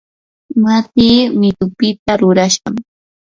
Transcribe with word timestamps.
matii 0.63 1.19
mitupita 1.39 2.11
rurashqam. 2.21 2.75